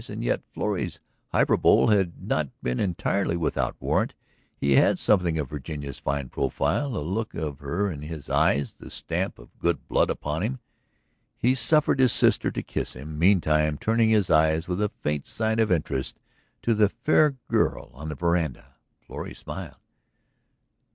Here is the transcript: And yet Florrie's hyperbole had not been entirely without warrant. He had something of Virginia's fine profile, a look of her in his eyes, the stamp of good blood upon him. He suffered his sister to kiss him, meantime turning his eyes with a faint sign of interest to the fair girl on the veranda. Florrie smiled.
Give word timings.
And 0.09 0.23
yet 0.23 0.41
Florrie's 0.49 0.99
hyperbole 1.31 1.95
had 1.95 2.23
not 2.23 2.49
been 2.63 2.79
entirely 2.79 3.37
without 3.37 3.75
warrant. 3.79 4.15
He 4.57 4.71
had 4.71 4.97
something 4.97 5.37
of 5.37 5.47
Virginia's 5.51 5.99
fine 5.99 6.27
profile, 6.29 6.97
a 6.97 7.05
look 7.05 7.35
of 7.35 7.59
her 7.59 7.91
in 7.91 8.01
his 8.01 8.27
eyes, 8.27 8.73
the 8.79 8.89
stamp 8.89 9.37
of 9.37 9.55
good 9.59 9.87
blood 9.87 10.09
upon 10.09 10.41
him. 10.41 10.59
He 11.37 11.53
suffered 11.53 11.99
his 11.99 12.13
sister 12.13 12.49
to 12.49 12.63
kiss 12.63 12.95
him, 12.95 13.19
meantime 13.19 13.77
turning 13.77 14.09
his 14.09 14.31
eyes 14.31 14.67
with 14.67 14.81
a 14.81 14.89
faint 14.89 15.27
sign 15.27 15.59
of 15.59 15.71
interest 15.71 16.19
to 16.63 16.73
the 16.73 16.89
fair 16.89 17.35
girl 17.47 17.91
on 17.93 18.09
the 18.09 18.15
veranda. 18.15 18.77
Florrie 19.01 19.35
smiled. 19.35 19.77